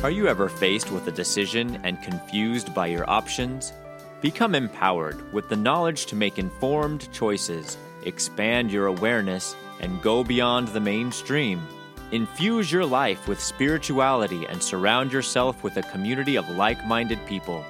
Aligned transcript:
Are 0.00 0.12
you 0.12 0.28
ever 0.28 0.48
faced 0.48 0.92
with 0.92 1.08
a 1.08 1.10
decision 1.10 1.80
and 1.82 2.00
confused 2.00 2.72
by 2.72 2.86
your 2.86 3.10
options? 3.10 3.72
Become 4.20 4.54
empowered 4.54 5.32
with 5.32 5.48
the 5.48 5.56
knowledge 5.56 6.06
to 6.06 6.14
make 6.14 6.38
informed 6.38 7.12
choices, 7.12 7.76
expand 8.04 8.70
your 8.70 8.86
awareness, 8.86 9.56
and 9.80 10.00
go 10.00 10.22
beyond 10.22 10.68
the 10.68 10.78
mainstream. 10.78 11.60
Infuse 12.12 12.70
your 12.70 12.86
life 12.86 13.26
with 13.26 13.40
spirituality 13.40 14.46
and 14.46 14.62
surround 14.62 15.12
yourself 15.12 15.64
with 15.64 15.76
a 15.78 15.90
community 15.90 16.36
of 16.36 16.48
like 16.50 16.86
minded 16.86 17.18
people. 17.26 17.64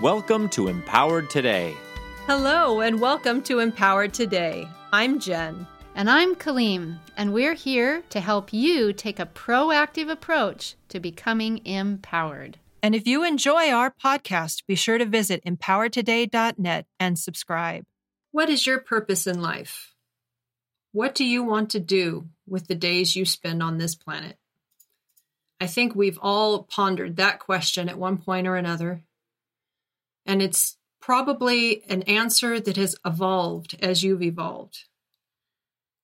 Welcome 0.00 0.48
to 0.50 0.68
Empowered 0.68 1.30
Today. 1.30 1.74
Hello, 2.26 2.78
and 2.78 3.00
welcome 3.00 3.42
to 3.42 3.58
Empowered 3.58 4.14
Today. 4.14 4.68
I'm 4.92 5.18
Jen. 5.18 5.66
And 5.94 6.08
I'm 6.08 6.34
Kaleem, 6.34 7.00
and 7.18 7.34
we're 7.34 7.52
here 7.52 8.02
to 8.10 8.20
help 8.20 8.50
you 8.50 8.94
take 8.94 9.20
a 9.20 9.26
proactive 9.26 10.10
approach 10.10 10.74
to 10.88 10.98
becoming 10.98 11.64
empowered. 11.66 12.58
And 12.82 12.94
if 12.94 13.06
you 13.06 13.24
enjoy 13.24 13.70
our 13.70 13.92
podcast, 14.02 14.66
be 14.66 14.74
sure 14.74 14.96
to 14.96 15.04
visit 15.04 15.44
empoweredtoday.net 15.44 16.86
and 16.98 17.18
subscribe. 17.18 17.84
What 18.30 18.48
is 18.48 18.66
your 18.66 18.80
purpose 18.80 19.26
in 19.26 19.42
life? 19.42 19.92
What 20.92 21.14
do 21.14 21.24
you 21.24 21.44
want 21.44 21.70
to 21.70 21.80
do 21.80 22.28
with 22.48 22.68
the 22.68 22.74
days 22.74 23.14
you 23.14 23.26
spend 23.26 23.62
on 23.62 23.76
this 23.76 23.94
planet? 23.94 24.38
I 25.60 25.66
think 25.66 25.94
we've 25.94 26.18
all 26.22 26.62
pondered 26.62 27.16
that 27.16 27.38
question 27.38 27.90
at 27.90 27.98
one 27.98 28.16
point 28.16 28.46
or 28.46 28.56
another. 28.56 29.02
And 30.24 30.40
it's 30.40 30.78
probably 31.00 31.82
an 31.90 32.02
answer 32.02 32.58
that 32.58 32.76
has 32.78 32.96
evolved 33.04 33.76
as 33.80 34.02
you've 34.02 34.22
evolved. 34.22 34.84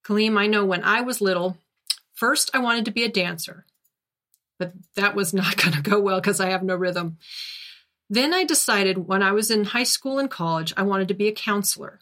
Kaleem, 0.09 0.39
I 0.39 0.47
know 0.47 0.64
when 0.64 0.83
I 0.84 1.03
was 1.03 1.20
little, 1.20 1.59
first 2.14 2.51
I 2.55 2.59
wanted 2.59 2.87
to 2.87 2.91
be 2.91 3.05
a 3.05 3.11
dancer, 3.11 3.67
but 4.59 4.73
that 4.97 5.15
was 5.15 5.34
not 5.34 5.56
going 5.62 5.75
to 5.75 5.83
go 5.83 6.00
well 6.00 6.20
because 6.20 6.41
I 6.41 6.50
have 6.50 6.62
no 6.62 6.77
rhythm. 6.77 7.19
Then 8.11 8.33
I 8.33 8.45
decided 8.45 9.06
when 9.06 9.23
I 9.23 9.33
was 9.33 9.50
in 9.50 9.65
high 9.65 9.84
school 9.84 10.19
and 10.19 10.31
college, 10.31 10.73
I 10.77 10.83
wanted 10.83 11.09
to 11.09 11.15
be 11.15 11.28
a 11.28 11.33
counselor. 11.33 12.00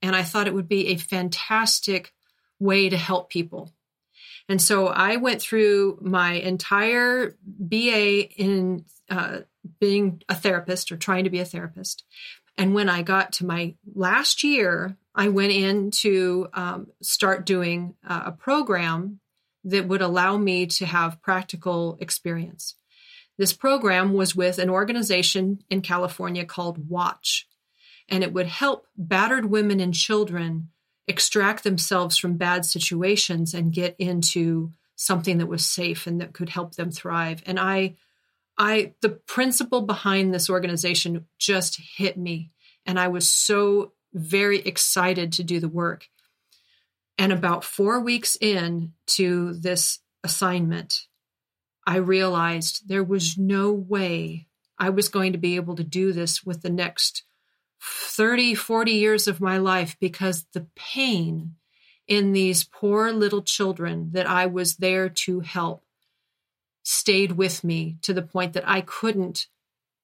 And 0.00 0.16
I 0.16 0.22
thought 0.22 0.48
it 0.48 0.54
would 0.54 0.68
be 0.68 0.88
a 0.88 0.96
fantastic 0.96 2.12
way 2.58 2.88
to 2.88 2.96
help 2.96 3.28
people. 3.28 3.70
And 4.48 4.60
so 4.60 4.88
I 4.88 5.16
went 5.16 5.40
through 5.40 5.98
my 6.00 6.32
entire 6.32 7.36
BA 7.44 8.28
in 8.36 8.84
uh, 9.08 9.40
being 9.78 10.22
a 10.28 10.34
therapist 10.34 10.90
or 10.90 10.96
trying 10.96 11.24
to 11.24 11.30
be 11.30 11.38
a 11.38 11.44
therapist. 11.44 12.04
And 12.56 12.74
when 12.74 12.88
I 12.88 13.02
got 13.02 13.32
to 13.34 13.46
my 13.46 13.74
last 13.94 14.42
year, 14.42 14.96
I 15.14 15.28
went 15.28 15.52
in 15.52 15.90
to 15.90 16.48
um, 16.54 16.86
start 17.02 17.44
doing 17.44 17.94
uh, 18.06 18.22
a 18.26 18.32
program 18.32 19.20
that 19.64 19.86
would 19.86 20.02
allow 20.02 20.36
me 20.36 20.66
to 20.66 20.86
have 20.86 21.22
practical 21.22 21.96
experience. 22.00 22.74
This 23.38 23.52
program 23.52 24.14
was 24.14 24.34
with 24.34 24.58
an 24.58 24.70
organization 24.70 25.62
in 25.70 25.82
California 25.82 26.44
called 26.44 26.88
Watch, 26.88 27.46
and 28.08 28.22
it 28.22 28.32
would 28.32 28.46
help 28.46 28.86
battered 28.96 29.46
women 29.46 29.80
and 29.80 29.94
children 29.94 30.68
extract 31.06 31.64
themselves 31.64 32.16
from 32.16 32.36
bad 32.36 32.64
situations 32.64 33.54
and 33.54 33.72
get 33.72 33.96
into 33.98 34.72
something 34.96 35.38
that 35.38 35.46
was 35.46 35.64
safe 35.64 36.06
and 36.06 36.20
that 36.20 36.32
could 36.32 36.48
help 36.48 36.74
them 36.74 36.90
thrive. 36.90 37.42
And 37.46 37.58
I 37.58 37.96
I 38.58 38.94
the 39.00 39.08
principle 39.08 39.82
behind 39.82 40.32
this 40.32 40.50
organization 40.50 41.26
just 41.38 41.80
hit 41.80 42.16
me 42.16 42.50
and 42.86 43.00
I 43.00 43.08
was 43.08 43.28
so 43.28 43.92
very 44.12 44.58
excited 44.58 45.32
to 45.32 45.44
do 45.44 45.60
the 45.60 45.68
work. 45.68 46.08
And 47.18 47.32
about 47.32 47.64
4 47.64 48.00
weeks 48.00 48.36
in 48.40 48.92
to 49.08 49.54
this 49.54 50.00
assignment, 50.24 51.06
I 51.86 51.96
realized 51.96 52.88
there 52.88 53.04
was 53.04 53.36
no 53.36 53.72
way 53.72 54.46
I 54.78 54.90
was 54.90 55.08
going 55.08 55.32
to 55.32 55.38
be 55.38 55.56
able 55.56 55.76
to 55.76 55.84
do 55.84 56.12
this 56.12 56.44
with 56.44 56.62
the 56.62 56.70
next 56.70 57.24
30, 57.80 58.54
40 58.54 58.92
years 58.92 59.28
of 59.28 59.40
my 59.40 59.58
life 59.58 59.96
because 60.00 60.46
the 60.52 60.66
pain 60.76 61.56
in 62.06 62.32
these 62.32 62.64
poor 62.64 63.12
little 63.12 63.42
children 63.42 64.10
that 64.12 64.28
I 64.28 64.46
was 64.46 64.76
there 64.76 65.08
to 65.08 65.40
help 65.40 65.84
stayed 66.82 67.32
with 67.32 67.62
me 67.62 67.98
to 68.02 68.12
the 68.12 68.22
point 68.22 68.52
that 68.54 68.68
I 68.68 68.80
couldn't 68.80 69.46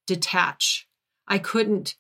detach. 0.07 0.89
I 1.27 1.39
couldn't 1.39 1.97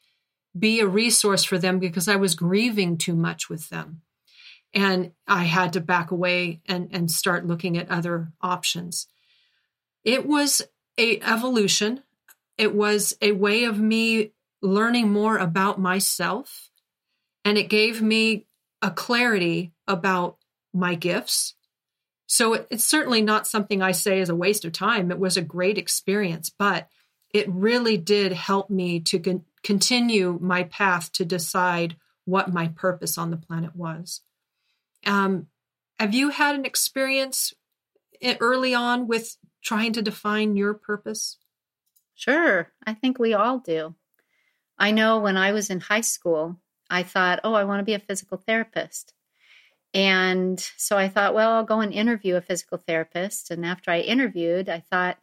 be 0.59 0.81
a 0.81 0.87
resource 0.87 1.45
for 1.45 1.59
them 1.59 1.79
because 1.79 2.09
I 2.09 2.17
was 2.17 2.35
grieving 2.35 2.97
too 2.99 3.15
much 3.15 3.49
with 3.49 3.69
them. 3.69 4.03
And 4.75 5.13
I 5.27 5.45
had 5.45 5.73
to 5.75 5.81
back 5.81 6.11
away 6.11 6.61
and, 6.67 6.89
and 6.93 7.11
start 7.11 7.47
looking 7.47 7.79
at 7.79 7.91
other 7.91 8.33
options. 8.41 9.07
It 10.05 10.27
was 10.27 10.63
a 10.99 11.21
evolution. 11.21 12.03
It 12.57 12.75
was 12.75 13.17
a 13.23 13.33
way 13.33 13.65
of 13.65 13.79
me 13.79 14.33
learning 14.61 15.11
more 15.11 15.39
about 15.39 15.81
myself. 15.81 16.71
And 17.45 17.57
it 17.57 17.69
gave 17.69 18.03
me 18.03 18.47
a 18.83 18.91
clarity 18.91 19.73
about 19.87 20.37
my 20.75 20.95
gifts 20.95 21.55
so 22.29 22.67
it's 22.71 22.85
certainly 22.85 23.23
not 23.23 23.47
something 23.47 23.81
I 23.83 23.93
say 23.93 24.21
is 24.21 24.29
a 24.29 24.37
waste 24.37 24.67
of 24.67 24.73
time. 24.73 25.11
It 25.11 25.19
was 25.19 25.39
a 25.39 25.43
great 25.43 25.79
experience, 25.79 26.51
but 26.51 26.89
it 27.33 27.49
really 27.49 27.97
did 27.97 28.33
help 28.33 28.69
me 28.69 29.01
to 29.01 29.19
continue 29.63 30.39
my 30.41 30.65
path 30.65 31.13
to 31.13 31.25
decide 31.25 31.97
what 32.25 32.53
my 32.53 32.69
purpose 32.69 33.17
on 33.17 33.31
the 33.31 33.37
planet 33.37 33.75
was. 33.75 34.21
Um, 35.07 35.47
have 35.99 36.15
you 36.15 36.31
had 36.31 36.55
an 36.55 36.65
experience 36.65 37.53
early 38.41 38.75
on 38.75 39.07
with 39.07 39.37
trying 39.63 39.93
to 39.95 40.03
define 40.03 40.57
your 40.57 40.75
purpose? 40.75 41.39
Sure. 42.15 42.73
I 42.87 42.95
think 42.95 43.19
we 43.19 43.35
all 43.35 43.59
do. 43.59 43.95
I 44.79 44.91
know 44.91 45.19
when 45.19 45.37
I 45.37 45.53
was 45.53 45.71
in 45.71 45.81
high 45.81 46.03
school, 46.03 46.61
I 46.91 47.03
thought, 47.03 47.41
oh, 47.45 47.55
I 47.55 47.65
want 47.65 47.81
to 47.81 47.85
be 47.85 47.95
a 47.95 47.99
physical 47.99 48.39
therapist. 48.39 49.13
And 49.95 50.61
so 50.77 50.97
I 50.99 51.09
thought, 51.09 51.35
well, 51.35 51.53
I'll 51.53 51.65
go 51.65 51.81
and 51.81 51.93
interview 51.93 52.37
a 52.37 52.41
physical 52.41 52.79
therapist. 52.79 53.51
And 53.51 53.65
after 53.65 53.91
I 53.91 54.01
interviewed, 54.01 54.69
I 54.69 54.81
thought, 54.81 55.19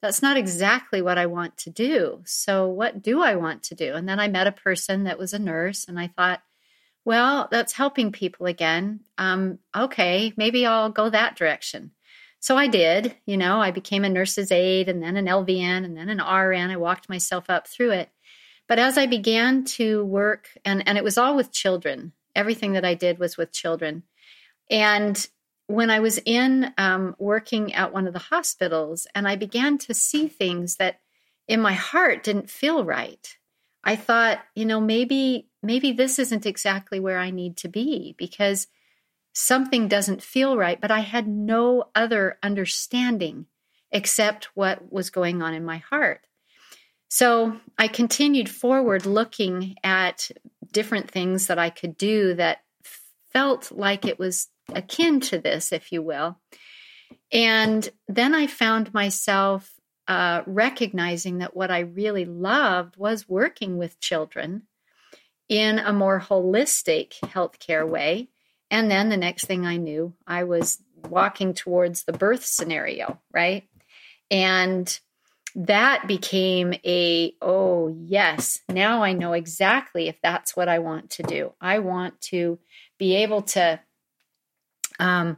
that's 0.00 0.22
not 0.22 0.36
exactly 0.36 1.02
what 1.02 1.18
I 1.18 1.26
want 1.26 1.56
to 1.58 1.70
do. 1.70 2.22
So, 2.24 2.68
what 2.68 3.02
do 3.02 3.22
I 3.22 3.36
want 3.36 3.64
to 3.64 3.74
do? 3.74 3.94
And 3.94 4.08
then 4.08 4.20
I 4.20 4.28
met 4.28 4.46
a 4.46 4.52
person 4.52 5.04
that 5.04 5.18
was 5.18 5.32
a 5.32 5.38
nurse, 5.38 5.86
and 5.88 5.98
I 5.98 6.08
thought, 6.08 6.40
well, 7.04 7.48
that's 7.50 7.72
helping 7.72 8.12
people 8.12 8.46
again. 8.46 9.00
Um, 9.16 9.58
okay, 9.74 10.32
maybe 10.36 10.66
I'll 10.66 10.90
go 10.90 11.08
that 11.08 11.36
direction. 11.36 11.92
So 12.40 12.56
I 12.56 12.66
did. 12.66 13.16
You 13.26 13.36
know, 13.36 13.60
I 13.60 13.70
became 13.70 14.04
a 14.04 14.08
nurse's 14.08 14.52
aide 14.52 14.88
and 14.88 15.02
then 15.02 15.16
an 15.16 15.26
LVN 15.26 15.84
and 15.84 15.96
then 15.96 16.08
an 16.08 16.18
RN. 16.18 16.70
I 16.70 16.76
walked 16.76 17.08
myself 17.08 17.46
up 17.48 17.66
through 17.66 17.92
it. 17.92 18.10
But 18.68 18.78
as 18.78 18.98
I 18.98 19.06
began 19.06 19.64
to 19.64 20.04
work, 20.04 20.48
and, 20.64 20.86
and 20.86 20.98
it 20.98 21.04
was 21.04 21.16
all 21.16 21.34
with 21.34 21.50
children, 21.50 22.12
everything 22.36 22.74
that 22.74 22.84
I 22.84 22.94
did 22.94 23.18
was 23.18 23.36
with 23.36 23.52
children. 23.52 24.02
And 24.70 25.26
when 25.68 25.90
I 25.90 26.00
was 26.00 26.18
in 26.24 26.72
um, 26.78 27.14
working 27.18 27.74
at 27.74 27.92
one 27.92 28.06
of 28.06 28.14
the 28.14 28.18
hospitals, 28.18 29.06
and 29.14 29.28
I 29.28 29.36
began 29.36 29.76
to 29.78 29.94
see 29.94 30.26
things 30.26 30.76
that 30.76 31.00
in 31.46 31.60
my 31.60 31.74
heart 31.74 32.24
didn't 32.24 32.50
feel 32.50 32.84
right, 32.84 33.36
I 33.84 33.94
thought, 33.94 34.40
you 34.54 34.64
know, 34.64 34.80
maybe 34.80 35.46
maybe 35.62 35.92
this 35.92 36.18
isn't 36.18 36.46
exactly 36.46 36.98
where 36.98 37.18
I 37.18 37.30
need 37.30 37.58
to 37.58 37.68
be 37.68 38.14
because 38.18 38.66
something 39.34 39.88
doesn't 39.88 40.22
feel 40.22 40.56
right. 40.56 40.80
But 40.80 40.90
I 40.90 41.00
had 41.00 41.28
no 41.28 41.84
other 41.94 42.38
understanding 42.42 43.46
except 43.92 44.46
what 44.54 44.90
was 44.90 45.10
going 45.10 45.42
on 45.42 45.54
in 45.54 45.64
my 45.64 45.78
heart. 45.78 46.26
So 47.10 47.58
I 47.76 47.88
continued 47.88 48.48
forward 48.48 49.06
looking 49.06 49.76
at 49.84 50.30
different 50.72 51.10
things 51.10 51.46
that 51.46 51.58
I 51.58 51.70
could 51.70 51.96
do 51.96 52.34
that 52.34 52.58
felt 53.32 53.70
like 53.70 54.06
it 54.06 54.18
was 54.18 54.48
akin 54.74 55.20
to 55.20 55.38
this, 55.38 55.72
if 55.72 55.92
you 55.92 56.02
will. 56.02 56.38
And 57.32 57.88
then 58.06 58.34
I 58.34 58.46
found 58.46 58.92
myself 58.94 59.72
uh, 60.06 60.42
recognizing 60.46 61.38
that 61.38 61.56
what 61.56 61.70
I 61.70 61.80
really 61.80 62.24
loved 62.24 62.96
was 62.96 63.28
working 63.28 63.76
with 63.76 64.00
children 64.00 64.62
in 65.48 65.78
a 65.78 65.92
more 65.92 66.20
holistic 66.20 67.14
healthcare 67.20 67.88
way. 67.88 68.28
And 68.70 68.90
then 68.90 69.08
the 69.08 69.16
next 69.16 69.46
thing 69.46 69.66
I 69.66 69.76
knew, 69.76 70.14
I 70.26 70.44
was 70.44 70.82
walking 71.08 71.54
towards 71.54 72.04
the 72.04 72.12
birth 72.12 72.44
scenario, 72.44 73.20
right? 73.32 73.68
And 74.30 74.98
that 75.54 76.06
became 76.06 76.74
a, 76.84 77.34
oh, 77.40 77.88
yes, 77.88 78.60
now 78.68 79.02
I 79.02 79.12
know 79.12 79.32
exactly 79.32 80.08
if 80.08 80.20
that's 80.22 80.54
what 80.54 80.68
I 80.68 80.78
want 80.80 81.10
to 81.10 81.22
do. 81.22 81.52
I 81.60 81.78
want 81.78 82.20
to 82.22 82.58
be 82.98 83.16
able 83.16 83.42
to 83.42 83.80
um, 84.98 85.36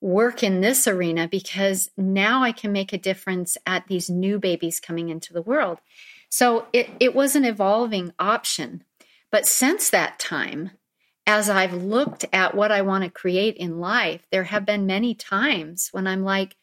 work 0.00 0.42
in 0.42 0.60
this 0.60 0.88
arena 0.88 1.28
because 1.28 1.90
now 1.96 2.42
I 2.42 2.52
can 2.52 2.72
make 2.72 2.92
a 2.92 2.98
difference 2.98 3.56
at 3.66 3.86
these 3.86 4.08
new 4.08 4.38
babies 4.38 4.80
coming 4.80 5.08
into 5.08 5.32
the 5.32 5.42
world. 5.42 5.78
So 6.30 6.66
it, 6.72 6.88
it 7.00 7.14
was 7.14 7.36
an 7.36 7.44
evolving 7.44 8.12
option. 8.18 8.84
But 9.30 9.46
since 9.46 9.90
that 9.90 10.18
time, 10.18 10.70
as 11.26 11.50
I've 11.50 11.74
looked 11.74 12.24
at 12.32 12.54
what 12.54 12.72
I 12.72 12.82
want 12.82 13.04
to 13.04 13.10
create 13.10 13.56
in 13.56 13.78
life, 13.78 14.26
there 14.32 14.44
have 14.44 14.64
been 14.64 14.86
many 14.86 15.14
times 15.14 15.88
when 15.92 16.06
I'm 16.06 16.24
like, 16.24 16.56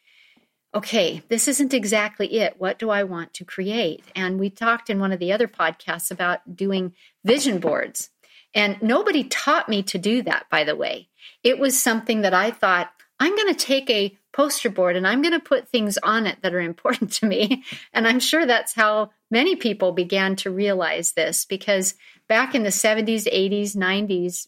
okay, 0.74 1.22
this 1.28 1.48
isn't 1.48 1.72
exactly 1.72 2.38
it. 2.40 2.56
What 2.58 2.78
do 2.78 2.90
I 2.90 3.02
want 3.04 3.32
to 3.34 3.44
create? 3.44 4.04
And 4.14 4.38
we 4.38 4.50
talked 4.50 4.90
in 4.90 4.98
one 4.98 5.12
of 5.12 5.18
the 5.18 5.32
other 5.32 5.48
podcasts 5.48 6.10
about 6.10 6.56
doing 6.56 6.92
vision 7.24 7.58
boards. 7.58 8.10
And 8.54 8.80
nobody 8.82 9.24
taught 9.24 9.68
me 9.68 9.82
to 9.84 9.98
do 9.98 10.22
that, 10.22 10.46
by 10.50 10.64
the 10.64 10.76
way. 10.76 11.08
It 11.42 11.58
was 11.58 11.80
something 11.80 12.22
that 12.22 12.34
I 12.34 12.50
thought, 12.50 12.90
I'm 13.20 13.34
going 13.34 13.52
to 13.52 13.66
take 13.66 13.90
a 13.90 14.16
poster 14.32 14.70
board 14.70 14.94
and 14.96 15.06
I'm 15.06 15.22
going 15.22 15.32
to 15.32 15.40
put 15.40 15.68
things 15.68 15.98
on 15.98 16.26
it 16.26 16.38
that 16.42 16.54
are 16.54 16.60
important 16.60 17.12
to 17.14 17.26
me. 17.26 17.64
And 17.92 18.06
I'm 18.06 18.20
sure 18.20 18.46
that's 18.46 18.74
how 18.74 19.10
many 19.30 19.56
people 19.56 19.92
began 19.92 20.36
to 20.36 20.50
realize 20.50 21.12
this 21.12 21.44
because 21.44 21.94
back 22.28 22.54
in 22.54 22.62
the 22.62 22.68
70s, 22.68 23.26
80s, 23.26 23.76
90s, 23.76 24.46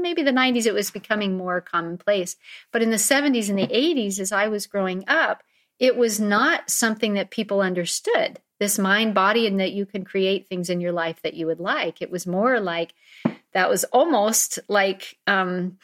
maybe 0.00 0.22
the 0.22 0.30
90s, 0.30 0.66
it 0.66 0.74
was 0.74 0.90
becoming 0.90 1.36
more 1.36 1.60
commonplace. 1.60 2.36
But 2.72 2.82
in 2.82 2.90
the 2.90 2.96
70s 2.96 3.48
and 3.48 3.58
the 3.58 3.66
80s, 3.66 4.18
as 4.18 4.32
I 4.32 4.48
was 4.48 4.66
growing 4.66 5.04
up, 5.08 5.42
it 5.78 5.96
was 5.96 6.18
not 6.18 6.70
something 6.70 7.14
that 7.14 7.30
people 7.30 7.60
understood 7.60 8.40
this 8.58 8.78
mind 8.78 9.14
body 9.14 9.46
and 9.46 9.60
that 9.60 9.72
you 9.72 9.86
can 9.86 10.04
create 10.04 10.48
things 10.48 10.68
in 10.68 10.80
your 10.80 10.92
life 10.92 11.22
that 11.22 11.34
you 11.34 11.46
would 11.46 11.60
like. 11.60 12.02
It 12.02 12.10
was 12.10 12.26
more 12.26 12.60
like 12.60 12.92
that 13.52 13.70
was 13.70 13.84
almost 13.84 14.58
like, 14.68 15.16
um, 15.26 15.78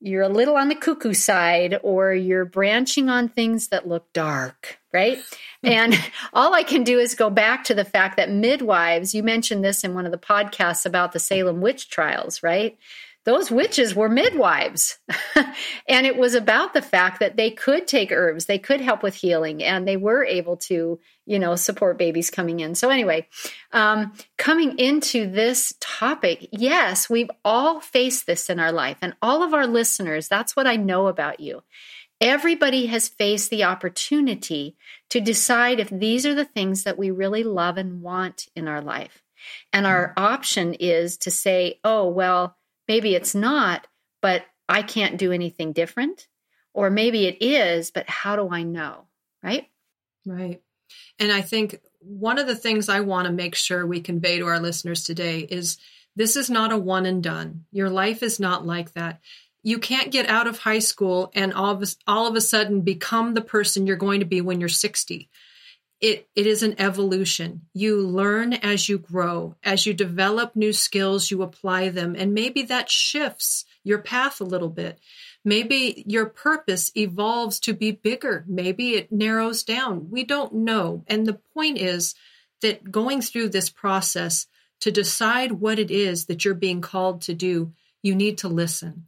you're 0.00 0.22
a 0.22 0.28
little 0.30 0.56
on 0.56 0.68
the 0.68 0.74
cuckoo 0.74 1.12
side 1.12 1.78
or 1.82 2.14
you're 2.14 2.46
branching 2.46 3.10
on 3.10 3.28
things 3.28 3.68
that 3.68 3.86
look 3.86 4.10
dark, 4.14 4.78
right? 4.92 5.18
and 5.62 5.94
all 6.32 6.54
I 6.54 6.62
can 6.62 6.84
do 6.84 6.98
is 6.98 7.14
go 7.14 7.28
back 7.28 7.64
to 7.64 7.74
the 7.74 7.84
fact 7.84 8.16
that 8.16 8.30
midwives, 8.30 9.14
you 9.14 9.22
mentioned 9.22 9.62
this 9.62 9.84
in 9.84 9.92
one 9.92 10.06
of 10.06 10.12
the 10.12 10.18
podcasts 10.18 10.86
about 10.86 11.12
the 11.12 11.18
Salem 11.18 11.60
witch 11.60 11.90
trials, 11.90 12.42
right? 12.42 12.78
Those 13.30 13.48
witches 13.48 13.94
were 13.94 14.08
midwives. 14.08 14.98
and 15.88 16.04
it 16.04 16.16
was 16.16 16.34
about 16.34 16.74
the 16.74 16.82
fact 16.82 17.20
that 17.20 17.36
they 17.36 17.52
could 17.52 17.86
take 17.86 18.10
herbs, 18.10 18.46
they 18.46 18.58
could 18.58 18.80
help 18.80 19.04
with 19.04 19.14
healing, 19.14 19.62
and 19.62 19.86
they 19.86 19.96
were 19.96 20.24
able 20.24 20.56
to, 20.56 20.98
you 21.26 21.38
know, 21.38 21.54
support 21.54 21.96
babies 21.96 22.28
coming 22.28 22.58
in. 22.58 22.74
So, 22.74 22.90
anyway, 22.90 23.28
um, 23.70 24.12
coming 24.36 24.80
into 24.80 25.30
this 25.30 25.72
topic, 25.78 26.48
yes, 26.50 27.08
we've 27.08 27.30
all 27.44 27.78
faced 27.80 28.26
this 28.26 28.50
in 28.50 28.58
our 28.58 28.72
life, 28.72 28.98
and 29.00 29.14
all 29.22 29.44
of 29.44 29.54
our 29.54 29.68
listeners, 29.68 30.26
that's 30.26 30.56
what 30.56 30.66
I 30.66 30.74
know 30.74 31.06
about 31.06 31.38
you. 31.38 31.62
Everybody 32.20 32.86
has 32.86 33.08
faced 33.08 33.50
the 33.50 33.62
opportunity 33.62 34.76
to 35.10 35.20
decide 35.20 35.78
if 35.78 35.88
these 35.88 36.26
are 36.26 36.34
the 36.34 36.44
things 36.44 36.82
that 36.82 36.98
we 36.98 37.12
really 37.12 37.44
love 37.44 37.76
and 37.76 38.02
want 38.02 38.48
in 38.56 38.66
our 38.66 38.82
life. 38.82 39.22
And 39.72 39.86
our 39.86 40.12
option 40.16 40.74
is 40.74 41.16
to 41.18 41.30
say, 41.30 41.78
oh, 41.84 42.08
well, 42.08 42.56
Maybe 42.90 43.14
it's 43.14 43.36
not, 43.36 43.86
but 44.20 44.42
I 44.68 44.82
can't 44.82 45.16
do 45.16 45.30
anything 45.30 45.72
different. 45.72 46.26
Or 46.74 46.90
maybe 46.90 47.26
it 47.26 47.40
is, 47.40 47.92
but 47.92 48.10
how 48.10 48.34
do 48.34 48.48
I 48.50 48.64
know? 48.64 49.04
Right? 49.44 49.68
Right. 50.26 50.60
And 51.16 51.30
I 51.30 51.40
think 51.40 51.78
one 52.00 52.40
of 52.40 52.48
the 52.48 52.56
things 52.56 52.88
I 52.88 52.98
want 52.98 53.28
to 53.28 53.32
make 53.32 53.54
sure 53.54 53.86
we 53.86 54.00
convey 54.00 54.40
to 54.40 54.46
our 54.48 54.58
listeners 54.58 55.04
today 55.04 55.38
is 55.38 55.78
this 56.16 56.34
is 56.34 56.50
not 56.50 56.72
a 56.72 56.76
one 56.76 57.06
and 57.06 57.22
done. 57.22 57.64
Your 57.70 57.90
life 57.90 58.24
is 58.24 58.40
not 58.40 58.66
like 58.66 58.94
that. 58.94 59.20
You 59.62 59.78
can't 59.78 60.10
get 60.10 60.28
out 60.28 60.48
of 60.48 60.58
high 60.58 60.80
school 60.80 61.30
and 61.32 61.54
all 61.54 61.80
of 61.80 61.94
all 62.08 62.26
of 62.26 62.34
a 62.34 62.40
sudden 62.40 62.80
become 62.80 63.34
the 63.34 63.40
person 63.40 63.86
you're 63.86 63.94
going 63.94 64.18
to 64.18 64.26
be 64.26 64.40
when 64.40 64.58
you're 64.58 64.68
60 64.68 65.30
it, 66.00 66.28
it 66.34 66.46
is 66.46 66.62
an 66.62 66.80
evolution. 66.80 67.62
You 67.74 68.06
learn 68.06 68.54
as 68.54 68.88
you 68.88 68.98
grow. 68.98 69.56
As 69.62 69.84
you 69.84 69.92
develop 69.92 70.56
new 70.56 70.72
skills, 70.72 71.30
you 71.30 71.42
apply 71.42 71.90
them. 71.90 72.16
And 72.16 72.32
maybe 72.32 72.62
that 72.62 72.90
shifts 72.90 73.66
your 73.84 73.98
path 73.98 74.40
a 74.40 74.44
little 74.44 74.70
bit. 74.70 74.98
Maybe 75.44 76.02
your 76.06 76.26
purpose 76.26 76.90
evolves 76.96 77.60
to 77.60 77.74
be 77.74 77.92
bigger. 77.92 78.44
Maybe 78.48 78.94
it 78.94 79.12
narrows 79.12 79.62
down. 79.62 80.10
We 80.10 80.24
don't 80.24 80.54
know. 80.54 81.04
And 81.06 81.26
the 81.26 81.40
point 81.54 81.78
is 81.78 82.14
that 82.62 82.90
going 82.90 83.20
through 83.20 83.50
this 83.50 83.68
process 83.68 84.46
to 84.80 84.90
decide 84.90 85.52
what 85.52 85.78
it 85.78 85.90
is 85.90 86.26
that 86.26 86.44
you're 86.44 86.54
being 86.54 86.80
called 86.80 87.22
to 87.22 87.34
do, 87.34 87.72
you 88.02 88.14
need 88.14 88.38
to 88.38 88.48
listen. 88.48 89.06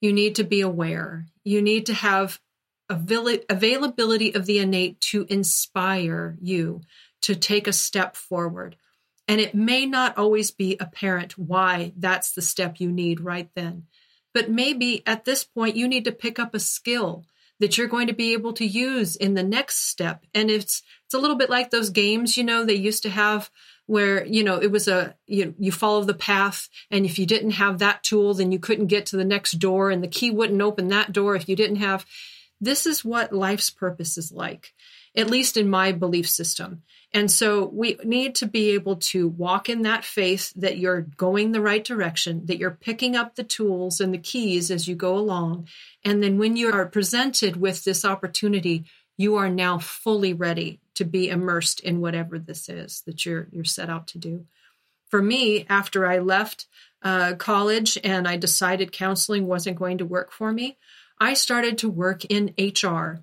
You 0.00 0.12
need 0.12 0.36
to 0.36 0.44
be 0.44 0.62
aware. 0.62 1.26
You 1.44 1.60
need 1.62 1.86
to 1.86 1.94
have 1.94 2.40
availability 2.88 4.34
of 4.34 4.46
the 4.46 4.58
innate 4.58 5.00
to 5.00 5.26
inspire 5.28 6.36
you 6.40 6.82
to 7.22 7.34
take 7.34 7.66
a 7.66 7.72
step 7.72 8.16
forward. 8.16 8.76
And 9.28 9.40
it 9.40 9.54
may 9.54 9.86
not 9.86 10.18
always 10.18 10.50
be 10.50 10.76
apparent 10.78 11.38
why 11.38 11.92
that's 11.96 12.32
the 12.32 12.42
step 12.42 12.80
you 12.80 12.90
need 12.90 13.20
right 13.20 13.48
then. 13.54 13.84
But 14.34 14.50
maybe 14.50 15.02
at 15.06 15.24
this 15.24 15.44
point, 15.44 15.76
you 15.76 15.86
need 15.86 16.04
to 16.04 16.12
pick 16.12 16.38
up 16.38 16.54
a 16.54 16.60
skill 16.60 17.24
that 17.60 17.78
you're 17.78 17.86
going 17.86 18.08
to 18.08 18.12
be 18.12 18.32
able 18.32 18.52
to 18.54 18.66
use 18.66 19.14
in 19.14 19.34
the 19.34 19.42
next 19.42 19.88
step. 19.88 20.24
And 20.34 20.50
it's, 20.50 20.82
it's 21.04 21.14
a 21.14 21.18
little 21.18 21.36
bit 21.36 21.50
like 21.50 21.70
those 21.70 21.90
games, 21.90 22.36
you 22.36 22.42
know, 22.42 22.64
they 22.64 22.74
used 22.74 23.04
to 23.04 23.10
have 23.10 23.50
where, 23.86 24.24
you 24.26 24.42
know, 24.42 24.56
it 24.56 24.72
was 24.72 24.88
a, 24.88 25.14
you, 25.26 25.54
you 25.58 25.70
follow 25.70 26.02
the 26.02 26.14
path. 26.14 26.68
And 26.90 27.04
if 27.06 27.18
you 27.18 27.26
didn't 27.26 27.52
have 27.52 27.78
that 27.78 28.02
tool, 28.02 28.34
then 28.34 28.50
you 28.50 28.58
couldn't 28.58 28.86
get 28.86 29.06
to 29.06 29.16
the 29.16 29.24
next 29.24 29.52
door 29.52 29.90
and 29.90 30.02
the 30.02 30.08
key 30.08 30.30
wouldn't 30.30 30.60
open 30.60 30.88
that 30.88 31.12
door 31.12 31.36
if 31.36 31.48
you 31.48 31.54
didn't 31.54 31.76
have, 31.76 32.04
this 32.62 32.86
is 32.86 33.04
what 33.04 33.32
life's 33.32 33.70
purpose 33.70 34.16
is 34.16 34.30
like, 34.30 34.72
at 35.16 35.28
least 35.28 35.56
in 35.56 35.68
my 35.68 35.90
belief 35.90 36.28
system. 36.28 36.82
And 37.12 37.28
so 37.30 37.66
we 37.66 37.98
need 38.04 38.36
to 38.36 38.46
be 38.46 38.70
able 38.70 38.96
to 38.96 39.28
walk 39.28 39.68
in 39.68 39.82
that 39.82 40.04
faith 40.04 40.52
that 40.54 40.78
you're 40.78 41.02
going 41.02 41.50
the 41.50 41.60
right 41.60 41.82
direction, 41.82 42.46
that 42.46 42.58
you're 42.58 42.70
picking 42.70 43.16
up 43.16 43.34
the 43.34 43.42
tools 43.42 44.00
and 44.00 44.14
the 44.14 44.18
keys 44.18 44.70
as 44.70 44.86
you 44.86 44.94
go 44.94 45.18
along. 45.18 45.68
And 46.04 46.22
then 46.22 46.38
when 46.38 46.56
you 46.56 46.72
are 46.72 46.86
presented 46.86 47.56
with 47.56 47.82
this 47.82 48.04
opportunity, 48.04 48.84
you 49.16 49.34
are 49.36 49.50
now 49.50 49.78
fully 49.78 50.32
ready 50.32 50.80
to 50.94 51.04
be 51.04 51.28
immersed 51.28 51.80
in 51.80 52.00
whatever 52.00 52.38
this 52.38 52.68
is 52.68 53.02
that 53.06 53.26
you're 53.26 53.48
you're 53.50 53.64
set 53.64 53.90
out 53.90 54.06
to 54.08 54.18
do. 54.18 54.46
For 55.10 55.20
me, 55.20 55.66
after 55.68 56.06
I 56.06 56.18
left 56.18 56.66
uh, 57.02 57.34
college 57.34 57.98
and 58.02 58.26
I 58.26 58.36
decided 58.36 58.92
counseling 58.92 59.46
wasn't 59.46 59.78
going 59.78 59.98
to 59.98 60.06
work 60.06 60.32
for 60.32 60.52
me, 60.52 60.78
I 61.22 61.34
started 61.34 61.78
to 61.78 61.88
work 61.88 62.24
in 62.24 62.52
HR. 62.58 63.22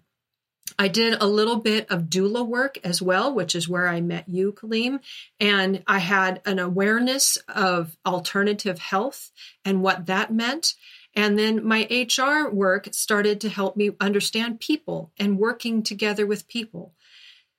I 0.77 0.87
did 0.87 1.21
a 1.21 1.27
little 1.27 1.57
bit 1.57 1.91
of 1.91 2.03
doula 2.03 2.47
work 2.47 2.77
as 2.81 3.01
well, 3.01 3.35
which 3.35 3.55
is 3.55 3.67
where 3.67 3.89
I 3.89 3.99
met 3.99 4.29
you, 4.29 4.53
Kaleem. 4.53 5.01
And 5.37 5.83
I 5.85 5.99
had 5.99 6.41
an 6.45 6.59
awareness 6.59 7.37
of 7.49 7.97
alternative 8.05 8.79
health 8.79 9.31
and 9.65 9.81
what 9.81 10.05
that 10.05 10.31
meant. 10.31 10.75
And 11.13 11.37
then 11.37 11.67
my 11.67 11.89
HR 11.91 12.49
work 12.49 12.87
started 12.93 13.41
to 13.41 13.49
help 13.49 13.75
me 13.75 13.91
understand 13.99 14.61
people 14.61 15.11
and 15.17 15.37
working 15.37 15.83
together 15.83 16.25
with 16.25 16.47
people. 16.47 16.93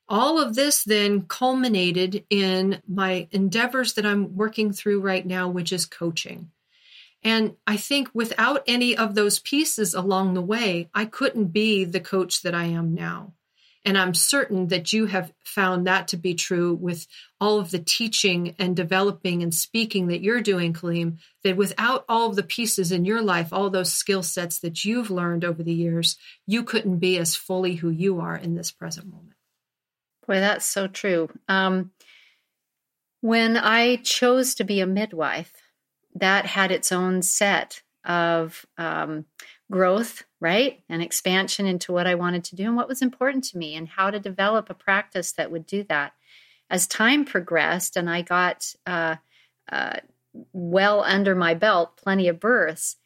All 0.09 0.40
of 0.40 0.54
this 0.54 0.85
then 0.85 1.26
culminated 1.26 2.25
in 2.30 2.80
my 2.88 3.28
endeavors 3.30 3.92
that 3.92 4.06
I'm 4.06 4.35
working 4.37 4.73
through 4.73 5.02
right 5.02 5.26
now, 5.26 5.50
which 5.50 5.70
is 5.70 5.85
coaching. 5.85 6.50
And 7.22 7.56
I 7.66 7.76
think 7.76 8.08
without 8.14 8.62
any 8.66 8.96
of 8.96 9.14
those 9.14 9.38
pieces 9.38 9.94
along 9.94 10.34
the 10.34 10.42
way, 10.42 10.88
I 10.94 11.04
couldn't 11.04 11.46
be 11.46 11.84
the 11.84 12.00
coach 12.00 12.42
that 12.42 12.54
I 12.54 12.64
am 12.64 12.94
now. 12.94 13.34
And 13.84 13.96
I'm 13.96 14.12
certain 14.12 14.68
that 14.68 14.92
you 14.92 15.06
have 15.06 15.32
found 15.42 15.86
that 15.86 16.08
to 16.08 16.18
be 16.18 16.34
true 16.34 16.74
with 16.74 17.06
all 17.40 17.58
of 17.58 17.70
the 17.70 17.78
teaching 17.78 18.54
and 18.58 18.76
developing 18.76 19.42
and 19.42 19.54
speaking 19.54 20.08
that 20.08 20.20
you're 20.20 20.42
doing, 20.42 20.74
Kaleem, 20.74 21.18
that 21.44 21.56
without 21.56 22.04
all 22.06 22.28
of 22.28 22.36
the 22.36 22.42
pieces 22.42 22.92
in 22.92 23.06
your 23.06 23.22
life, 23.22 23.52
all 23.52 23.70
those 23.70 23.92
skill 23.92 24.22
sets 24.22 24.58
that 24.60 24.84
you've 24.84 25.10
learned 25.10 25.44
over 25.44 25.62
the 25.62 25.72
years, 25.72 26.18
you 26.46 26.62
couldn't 26.62 26.98
be 26.98 27.16
as 27.16 27.34
fully 27.34 27.76
who 27.76 27.88
you 27.88 28.20
are 28.20 28.36
in 28.36 28.54
this 28.54 28.70
present 28.70 29.06
moment. 29.06 29.36
Boy, 30.26 30.40
that's 30.40 30.66
so 30.66 30.86
true. 30.86 31.30
Um, 31.48 31.92
when 33.22 33.56
I 33.56 33.96
chose 33.96 34.54
to 34.56 34.64
be 34.64 34.80
a 34.80 34.86
midwife, 34.86 35.52
that 36.14 36.47
had 36.47 36.71
its 36.71 36.93
own 36.93 37.23
set 37.23 37.83
of 38.05 38.64
um, 38.79 39.26
growth, 39.71 40.25
right? 40.40 40.83
And 40.88 41.02
expansion 41.02 41.67
into 41.67 41.93
what 41.93 42.07
I 42.07 42.14
wanted 42.14 42.45
to 42.45 42.57
do 42.57 42.64
and 42.64 42.76
what 42.76 42.88
was 42.88 43.02
important 43.02 43.45
to 43.45 43.59
me 43.59 43.75
and 43.75 43.88
how 43.88 44.11
to 44.11 44.19
develop 44.19 44.71
a 44.71 44.75
practice 44.75 45.33
that 45.33 45.50
would 45.50 45.67
do 45.67 45.85
that. 45.85 46.12
As 46.69 46.87
time 46.87 47.25
progressed 47.25 47.97
and 47.97 48.09
I 48.09 48.23
got 48.23 48.75
uh, 48.87 49.17
uh, 49.71 49.97
well 50.52 51.02
under 51.02 51.35
my 51.35 51.55
belt, 51.55 51.97
plenty 51.97 52.29
of 52.29 52.40
births, 52.40 52.97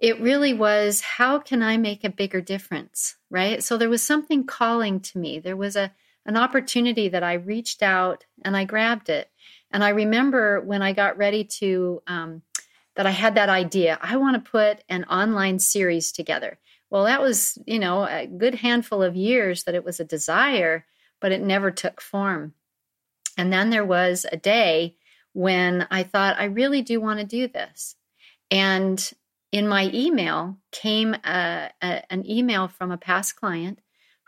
it 0.00 0.20
really 0.20 0.52
was 0.52 1.00
how 1.00 1.38
can 1.38 1.62
I 1.62 1.76
make 1.76 2.04
a 2.04 2.10
bigger 2.10 2.40
difference, 2.40 3.16
right? 3.30 3.62
So 3.62 3.76
there 3.76 3.88
was 3.88 4.02
something 4.02 4.44
calling 4.44 5.00
to 5.00 5.18
me. 5.18 5.38
There 5.38 5.56
was 5.56 5.76
a 5.76 5.92
an 6.26 6.36
opportunity 6.36 7.08
that 7.08 7.22
I 7.22 7.34
reached 7.34 7.82
out 7.82 8.24
and 8.44 8.56
I 8.56 8.64
grabbed 8.64 9.08
it. 9.08 9.30
And 9.76 9.84
I 9.84 9.90
remember 9.90 10.62
when 10.62 10.80
I 10.80 10.94
got 10.94 11.18
ready 11.18 11.44
to, 11.60 12.02
um, 12.06 12.40
that 12.94 13.06
I 13.06 13.10
had 13.10 13.34
that 13.34 13.50
idea. 13.50 13.98
I 14.00 14.16
want 14.16 14.42
to 14.42 14.50
put 14.50 14.82
an 14.88 15.04
online 15.04 15.58
series 15.58 16.12
together. 16.12 16.58
Well, 16.88 17.04
that 17.04 17.20
was, 17.20 17.58
you 17.66 17.78
know, 17.78 18.04
a 18.04 18.26
good 18.26 18.54
handful 18.54 19.02
of 19.02 19.14
years 19.16 19.64
that 19.64 19.74
it 19.74 19.84
was 19.84 20.00
a 20.00 20.04
desire, 20.04 20.86
but 21.20 21.30
it 21.30 21.42
never 21.42 21.70
took 21.70 22.00
form. 22.00 22.54
And 23.36 23.52
then 23.52 23.68
there 23.68 23.84
was 23.84 24.24
a 24.32 24.38
day 24.38 24.96
when 25.34 25.86
I 25.90 26.04
thought, 26.04 26.40
I 26.40 26.44
really 26.44 26.80
do 26.80 26.98
want 26.98 27.20
to 27.20 27.26
do 27.26 27.46
this. 27.46 27.96
And 28.50 28.98
in 29.52 29.68
my 29.68 29.90
email 29.92 30.56
came 30.72 31.12
a, 31.12 31.68
a, 31.82 32.02
an 32.10 32.26
email 32.26 32.68
from 32.68 32.92
a 32.92 32.96
past 32.96 33.36
client 33.36 33.80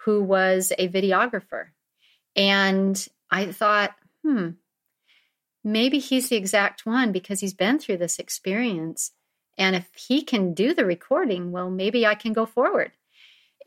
who 0.05 0.23
was 0.23 0.75
a 0.79 0.89
videographer. 0.89 1.69
And 2.37 3.03
I 3.31 3.47
thought, 3.51 3.95
hmm, 4.23 4.51
maybe 5.65 5.99
he's 5.99 6.29
the 6.29 6.37
exact 6.37 6.87
one 6.87 7.13
because 7.13 7.41
he's 7.41 7.55
been 7.55 7.79
through 7.79 7.99
this 7.99 8.19
experience. 8.19 9.13
And 9.57 9.75
if 9.75 9.89
he 9.95 10.23
can 10.23 10.55
do 10.55 10.75
the 10.75 10.85
recording, 10.85 11.51
well, 11.51 11.71
maybe 11.71 12.07
I 12.07 12.15
can 12.15 12.33
go 12.33 12.47
forward. 12.47 12.93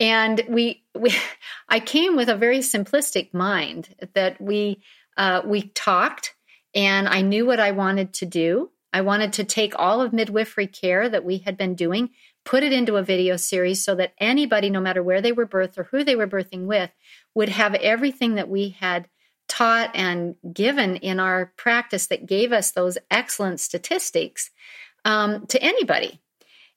And 0.00 0.42
we, 0.48 0.84
we 0.98 1.14
I 1.68 1.80
came 1.80 2.16
with 2.16 2.28
a 2.28 2.36
very 2.36 2.58
simplistic 2.58 3.32
mind 3.34 3.94
that 4.14 4.40
we, 4.40 4.82
uh, 5.16 5.42
we 5.44 5.62
talked 5.62 6.34
and 6.74 7.08
I 7.08 7.20
knew 7.20 7.44
what 7.44 7.60
I 7.60 7.72
wanted 7.72 8.14
to 8.14 8.26
do. 8.26 8.70
I 8.92 9.02
wanted 9.02 9.34
to 9.34 9.44
take 9.44 9.78
all 9.78 10.00
of 10.00 10.12
midwifery 10.12 10.66
care 10.66 11.08
that 11.08 11.24
we 11.24 11.38
had 11.38 11.56
been 11.56 11.74
doing, 11.74 12.10
put 12.44 12.62
it 12.62 12.72
into 12.72 12.96
a 12.96 13.02
video 13.02 13.36
series 13.36 13.82
so 13.82 13.94
that 13.94 14.12
anybody, 14.18 14.68
no 14.68 14.80
matter 14.80 15.02
where 15.02 15.20
they 15.20 15.32
were 15.32 15.46
birthed 15.46 15.78
or 15.78 15.84
who 15.84 16.04
they 16.04 16.16
were 16.16 16.26
birthing 16.26 16.66
with, 16.66 16.90
would 17.34 17.48
have 17.48 17.74
everything 17.74 18.34
that 18.34 18.48
we 18.48 18.70
had 18.80 19.08
taught 19.52 19.90
and 19.94 20.34
given 20.50 20.96
in 20.96 21.20
our 21.20 21.52
practice 21.58 22.06
that 22.06 22.24
gave 22.24 22.52
us 22.52 22.70
those 22.70 22.96
excellent 23.10 23.60
statistics 23.60 24.50
um, 25.04 25.46
to 25.48 25.62
anybody. 25.62 26.22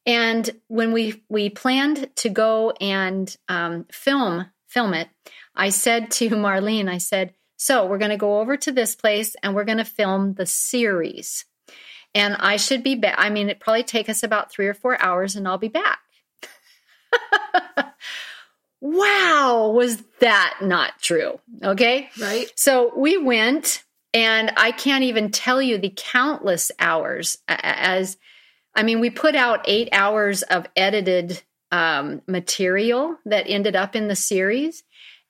And 0.05 0.49
when 0.67 0.91
we 0.91 1.23
we 1.29 1.49
planned 1.49 2.13
to 2.17 2.29
go 2.29 2.71
and 2.81 3.33
um, 3.47 3.85
film 3.91 4.47
film 4.67 4.93
it, 4.93 5.07
I 5.55 5.69
said 5.69 6.11
to 6.11 6.29
Marlene, 6.31 6.89
I 6.89 6.97
said, 6.97 7.33
"So 7.55 7.85
we're 7.85 7.97
going 7.97 8.11
to 8.11 8.17
go 8.17 8.41
over 8.41 8.57
to 8.57 8.73
this 8.73 8.93
place 8.93 9.37
and 9.41 9.55
we're 9.55 9.63
going 9.63 9.77
to 9.77 9.85
film 9.85 10.33
the 10.33 10.45
series." 10.45 11.45
And 12.13 12.35
I 12.35 12.57
should 12.57 12.83
be 12.83 12.95
back. 12.95 13.15
I 13.17 13.29
mean, 13.29 13.49
it 13.49 13.61
probably 13.61 13.83
take 13.83 14.09
us 14.09 14.21
about 14.21 14.51
three 14.51 14.67
or 14.67 14.73
four 14.73 15.01
hours, 15.01 15.35
and 15.35 15.47
I'll 15.47 15.57
be 15.57 15.69
back. 15.69 15.99
Wow, 18.85 19.71
was 19.73 20.03
that 20.19 20.57
not 20.61 21.01
true? 21.01 21.39
Okay. 21.63 22.09
Right. 22.19 22.51
So 22.55 22.91
we 22.95 23.17
went, 23.17 23.83
and 24.13 24.51
I 24.57 24.71
can't 24.71 25.03
even 25.03 25.31
tell 25.31 25.61
you 25.61 25.79
the 25.79 25.93
countless 25.95 26.71
hours 26.79 27.37
as 27.47 28.17
I 28.75 28.83
mean, 28.83 28.99
we 28.99 29.09
put 29.09 29.35
out 29.35 29.65
eight 29.65 29.89
hours 29.93 30.43
of 30.43 30.67
edited 30.75 31.41
um, 31.71 32.21
material 32.27 33.17
that 33.25 33.47
ended 33.47 33.75
up 33.75 33.95
in 33.95 34.09
the 34.09 34.15
series. 34.15 34.83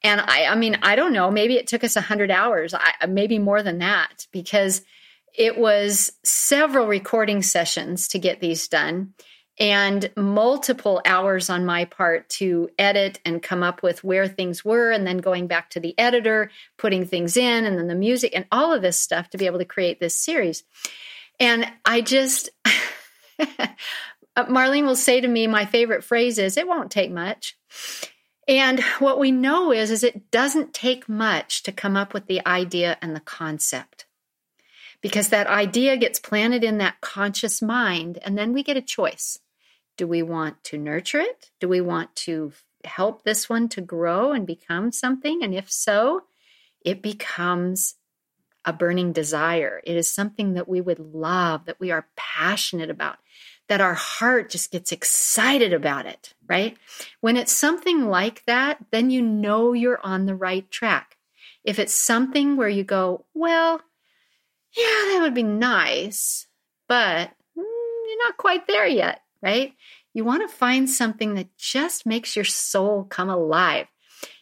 And 0.04 0.20
I, 0.20 0.46
I 0.46 0.56
mean, 0.56 0.80
I 0.82 0.96
don't 0.96 1.14
know, 1.14 1.32
maybe 1.32 1.56
it 1.56 1.68
took 1.68 1.84
us 1.84 1.96
100 1.96 2.32
hours, 2.32 2.74
I, 2.74 3.06
maybe 3.06 3.40
more 3.40 3.62
than 3.62 3.80
that, 3.80 4.28
because 4.32 4.82
it 5.38 5.58
was 5.58 6.12
several 6.24 6.88
recording 6.88 7.44
sessions 7.44 8.08
to 8.10 8.20
get 8.20 8.42
these 8.42 8.68
done 8.68 9.14
and 9.60 10.12
multiple 10.18 11.02
hours 11.06 11.50
on 11.50 11.66
my 11.66 11.86
part 11.86 12.28
to 12.30 12.70
edit 12.78 13.20
and 13.24 13.42
come 13.42 13.64
up 13.64 13.82
with 13.82 14.04
where 14.04 14.28
things 14.28 14.66
were 14.66 14.92
and 14.92 15.08
then 15.08 15.18
going 15.18 15.48
back 15.48 15.70
to 15.70 15.80
the 15.80 15.98
editor 15.98 16.52
putting 16.78 17.06
things 17.06 17.38
in 17.38 17.66
and 17.66 17.78
then 17.78 17.88
the 17.88 17.96
music 17.96 18.34
and 18.36 18.46
all 18.52 18.74
of 18.74 18.82
this 18.82 19.00
stuff 19.00 19.30
to 19.30 19.38
be 19.38 19.46
able 19.46 19.60
to 19.60 19.66
create 19.66 20.00
this 20.00 20.16
series. 20.16 20.64
And 21.40 21.70
i 21.86 22.02
just 22.02 22.50
marlene 24.38 24.86
will 24.86 24.96
say 24.96 25.22
to 25.22 25.28
me 25.28 25.48
my 25.48 25.66
favorite 25.66 26.04
phrase 26.04 26.38
is 26.38 26.58
it 26.58 26.68
won't 26.68 26.92
take 26.92 27.12
much 27.12 27.58
and 28.48 28.82
what 29.00 29.20
we 29.20 29.32
know 29.32 29.72
is 29.72 29.90
is 29.90 30.04
it 30.04 30.30
doesn't 30.30 30.74
take 30.74 31.10
much 31.10 31.64
to 31.64 31.72
come 31.72 31.98
up 31.98 32.14
with 32.14 32.28
the 32.28 32.46
idea 32.46 32.98
and 33.02 33.16
the 33.16 33.22
concept. 33.22 34.06
Because 35.02 35.30
that 35.30 35.48
idea 35.48 35.98
gets 35.98 36.20
planted 36.20 36.64
in 36.64 36.78
that 36.78 37.02
conscious 37.02 37.62
mind 37.62 38.20
and 38.24 38.38
then 38.38 38.54
we 38.54 38.64
get 38.64 38.78
a 38.78 38.82
choice 38.82 39.40
do 39.98 40.08
we 40.08 40.22
want 40.22 40.64
to 40.66 40.78
nurture 40.78 41.20
it? 41.20 41.52
Do 41.60 41.68
we 41.68 41.82
want 41.82 42.16
to 42.18 42.54
help 42.84 43.24
this 43.24 43.50
one 43.50 43.70
to 43.70 43.82
grow 43.82 44.32
and 44.32 44.46
become 44.46 44.92
something? 44.92 45.44
And 45.44 45.54
if 45.54 45.72
so, 45.72 46.24
it 46.82 47.02
becomes 47.02 47.96
a 48.64 48.74
burning 48.74 49.14
desire. 49.14 49.82
It 49.84 49.96
is 49.96 50.12
something 50.12 50.54
that 50.54 50.68
we 50.68 50.82
would 50.82 51.00
love, 51.00 51.66
that 51.66 51.80
we 51.80 51.92
are 51.92 52.08
passionate 52.16 52.90
about, 52.90 53.18
that 53.68 53.82
our 53.82 53.94
heart 53.94 54.50
just 54.50 54.72
gets 54.72 54.92
excited 54.92 55.72
about 55.72 56.06
it, 56.06 56.34
right? 56.48 56.78
When 57.22 57.38
it's 57.38 57.56
something 57.56 58.08
like 58.08 58.44
that, 58.46 58.78
then 58.92 59.10
you 59.10 59.22
know 59.22 59.74
you're 59.74 60.02
on 60.04 60.26
the 60.26 60.36
right 60.36 60.70
track. 60.70 61.18
If 61.64 61.80
it's 61.80 61.94
something 61.94 62.58
where 62.58 62.70
you 62.70 62.84
go, 62.84 63.26
well, 63.34 63.82
yeah, 64.76 64.84
that 64.84 65.20
would 65.22 65.34
be 65.34 65.44
nice, 65.44 66.48
but 66.88 67.30
mm, 67.58 67.64
you're 68.08 68.24
not 68.24 68.38
quite 68.38 68.68
there 68.68 68.88
yet 68.88 69.22
right? 69.46 69.74
You 70.14 70.26
want 70.26 70.50
to 70.50 70.56
find 70.56 70.90
something 70.90 71.36
that 71.36 71.56
just 71.58 72.06
makes 72.06 72.36
your 72.36 72.46
soul 72.46 73.04
come 73.04 73.30
alive. 73.30 73.86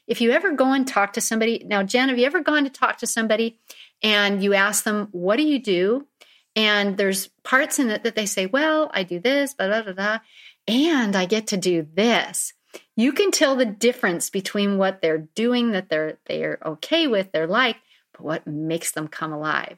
If 0.08 0.22
you 0.22 0.32
ever 0.32 0.54
go 0.54 0.72
and 0.72 0.88
talk 0.88 1.14
to 1.14 1.22
somebody, 1.22 1.64
now, 1.66 1.84
Jen, 1.84 2.10
have 2.10 2.18
you 2.18 2.26
ever 2.26 2.42
gone 2.42 2.64
to 2.64 2.70
talk 2.70 3.00
to 3.00 3.08
somebody 3.08 3.60
and 4.02 4.42
you 4.42 4.54
ask 4.54 4.84
them, 4.84 5.10
What 5.12 5.38
do 5.38 5.44
you 5.44 5.60
do? 5.60 6.08
And 6.56 6.98
there's 6.98 7.30
parts 7.44 7.80
in 7.80 7.90
it 7.90 8.04
that 8.04 8.16
they 8.16 8.26
say, 8.26 8.46
Well, 8.46 8.90
I 8.94 9.04
do 9.04 9.20
this, 9.20 9.54
blah, 9.54 9.68
blah, 9.68 9.82
blah, 9.84 9.94
blah, 9.94 10.20
and 10.68 11.16
I 11.16 11.26
get 11.26 11.48
to 11.48 11.58
do 11.58 11.86
this. 11.94 12.54
You 12.96 13.12
can 13.12 13.32
tell 13.32 13.56
the 13.56 13.66
difference 13.66 14.30
between 14.30 14.78
what 14.78 15.02
they're 15.02 15.28
doing 15.36 15.72
that 15.72 15.90
they're 15.90 16.20
they're 16.26 16.60
okay 16.66 17.08
with, 17.08 17.32
they're 17.32 17.48
like, 17.48 17.78
but 18.14 18.22
what 18.22 18.48
makes 18.48 18.92
them 18.92 19.08
come 19.08 19.34
alive. 19.34 19.78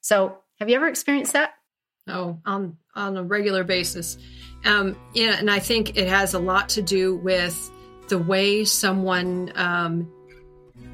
So 0.00 0.38
have 0.58 0.68
you 0.68 0.76
ever 0.76 0.88
experienced 0.88 1.34
that? 1.34 1.54
Oh, 2.08 2.38
on 2.46 2.78
on 2.94 3.16
a 3.16 3.22
regular 3.22 3.64
basis. 3.64 4.16
Um, 4.64 4.96
yeah, 5.14 5.36
and 5.38 5.50
I 5.50 5.58
think 5.58 5.96
it 5.96 6.08
has 6.08 6.34
a 6.34 6.38
lot 6.38 6.68
to 6.70 6.82
do 6.82 7.16
with 7.16 7.70
the 8.08 8.18
way 8.18 8.64
someone 8.64 9.52
um, 9.54 10.10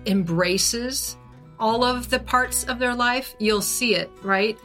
embraces 0.07 1.17
all 1.59 1.85
of 1.85 2.11
the 2.11 2.19
parts 2.19 2.65
of 2.65 2.79
their 2.79 2.95
life. 2.95 3.35
You'll 3.39 3.63
see 3.63 3.95
it, 3.95 4.11
right? 4.23 4.59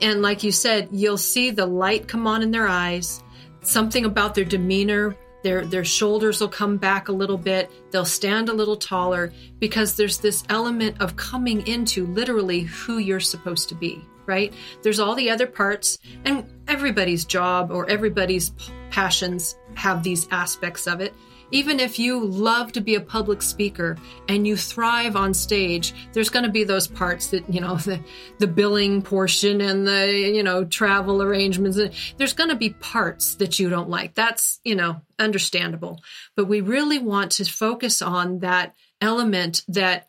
And 0.00 0.22
like 0.22 0.42
you 0.42 0.52
said, 0.52 0.88
you'll 0.92 1.18
see 1.18 1.50
the 1.50 1.66
light 1.66 2.08
come 2.08 2.26
on 2.26 2.42
in 2.42 2.50
their 2.50 2.68
eyes. 2.68 3.22
Something 3.62 4.04
about 4.04 4.34
their 4.34 4.44
demeanor 4.44 5.16
their 5.44 5.64
their 5.64 5.84
shoulders 5.84 6.40
will 6.40 6.48
come 6.48 6.76
back 6.76 7.08
a 7.08 7.12
little 7.12 7.38
bit 7.38 7.70
they'll 7.92 8.04
stand 8.04 8.48
a 8.48 8.52
little 8.52 8.76
taller 8.76 9.32
because 9.60 9.94
there's 9.94 10.18
this 10.18 10.42
element 10.48 11.00
of 11.00 11.14
coming 11.14 11.64
into 11.68 12.06
literally 12.06 12.62
who 12.62 12.98
you're 12.98 13.20
supposed 13.20 13.68
to 13.68 13.76
be 13.76 14.02
right? 14.26 14.54
There's 14.82 15.00
all 15.00 15.14
the 15.14 15.30
other 15.30 15.46
parts, 15.46 15.98
and 16.24 16.46
everybody's 16.68 17.24
job 17.24 17.70
or 17.70 17.88
everybody's 17.90 18.52
passions 18.90 19.56
have 19.74 20.02
these 20.02 20.28
aspects 20.30 20.86
of 20.86 21.00
it. 21.00 21.14
Even 21.50 21.80
if 21.80 21.98
you 21.98 22.24
love 22.24 22.72
to 22.72 22.80
be 22.80 22.94
a 22.94 23.00
public 23.00 23.42
speaker 23.42 23.96
and 24.28 24.46
you 24.46 24.56
thrive 24.56 25.16
on 25.16 25.34
stage, 25.34 25.94
there's 26.12 26.28
going 26.28 26.44
to 26.44 26.50
be 26.50 26.64
those 26.64 26.86
parts 26.86 27.28
that, 27.28 27.52
you 27.52 27.60
know, 27.60 27.76
the, 27.84 28.00
the 28.38 28.46
billing 28.46 29.02
portion 29.02 29.60
and 29.60 29.86
the, 29.86 30.10
you 30.12 30.42
know, 30.42 30.64
travel 30.64 31.22
arrangements. 31.22 31.78
There's 32.16 32.32
going 32.32 32.50
to 32.50 32.56
be 32.56 32.70
parts 32.70 33.36
that 33.36 33.58
you 33.58 33.68
don't 33.68 33.90
like. 33.90 34.14
That's, 34.14 34.60
you 34.64 34.74
know, 34.74 35.00
understandable. 35.18 36.00
But 36.36 36.46
we 36.46 36.60
really 36.60 36.98
want 36.98 37.32
to 37.32 37.44
focus 37.44 38.02
on 38.02 38.40
that 38.40 38.74
element 39.00 39.62
that 39.68 40.08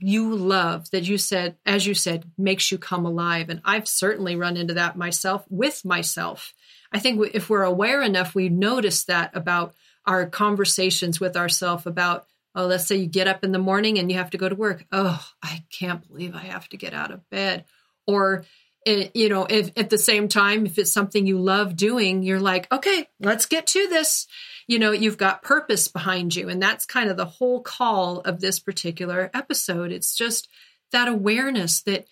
you 0.00 0.34
love 0.34 0.90
that 0.90 1.08
you 1.08 1.18
said, 1.18 1.56
as 1.66 1.86
you 1.86 1.94
said, 1.94 2.24
makes 2.36 2.70
you 2.70 2.78
come 2.78 3.04
alive. 3.04 3.48
And 3.48 3.60
I've 3.64 3.88
certainly 3.88 4.36
run 4.36 4.56
into 4.56 4.74
that 4.74 4.96
myself 4.96 5.44
with 5.48 5.84
myself. 5.84 6.54
I 6.92 6.98
think 6.98 7.30
if 7.34 7.50
we're 7.50 7.64
aware 7.64 8.02
enough, 8.02 8.34
we 8.34 8.48
notice 8.48 9.04
that 9.04 9.36
about 9.36 9.74
our 10.08 10.26
conversations 10.26 11.20
with 11.20 11.36
ourselves 11.36 11.86
about, 11.86 12.26
oh, 12.54 12.66
let's 12.66 12.86
say 12.86 12.96
you 12.96 13.06
get 13.06 13.28
up 13.28 13.44
in 13.44 13.52
the 13.52 13.58
morning 13.58 13.98
and 13.98 14.10
you 14.10 14.18
have 14.18 14.30
to 14.30 14.38
go 14.38 14.48
to 14.48 14.54
work. 14.54 14.84
Oh, 14.90 15.24
I 15.42 15.64
can't 15.70 16.06
believe 16.08 16.34
I 16.34 16.46
have 16.46 16.68
to 16.70 16.76
get 16.76 16.94
out 16.94 17.12
of 17.12 17.28
bed. 17.30 17.64
Or, 18.06 18.44
eh, 18.86 19.08
you 19.14 19.28
know, 19.28 19.46
if 19.48 19.70
at 19.76 19.90
the 19.90 19.98
same 19.98 20.28
time, 20.28 20.66
if 20.66 20.78
it's 20.78 20.92
something 20.92 21.26
you 21.26 21.38
love 21.38 21.76
doing, 21.76 22.22
you're 22.22 22.40
like, 22.40 22.70
okay, 22.72 23.06
let's 23.20 23.46
get 23.46 23.68
to 23.68 23.86
this 23.88 24.26
you 24.68 24.78
know, 24.78 24.92
you've 24.92 25.16
got 25.16 25.42
purpose 25.42 25.88
behind 25.88 26.36
you. 26.36 26.48
And 26.48 26.62
that's 26.62 26.84
kind 26.84 27.10
of 27.10 27.16
the 27.16 27.24
whole 27.24 27.62
call 27.62 28.20
of 28.20 28.38
this 28.38 28.60
particular 28.60 29.30
episode. 29.32 29.90
It's 29.90 30.14
just 30.14 30.46
that 30.92 31.08
awareness 31.08 31.80
that 31.82 32.06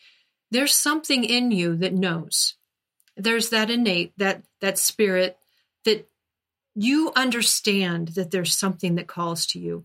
there's 0.51 0.75
something 0.75 1.23
in 1.23 1.51
you 1.51 1.77
that 1.77 1.93
knows. 1.93 2.55
There's 3.17 3.51
that 3.51 3.71
innate, 3.71 4.15
that 4.17 4.43
that 4.61 4.79
spirit 4.79 5.39
that 5.85 6.09
you 6.77 7.11
understand 7.17 8.09
that 8.09 8.31
there's 8.31 8.55
something 8.55 8.95
that 8.97 9.07
calls 9.07 9.47
to 9.47 9.59
you. 9.59 9.85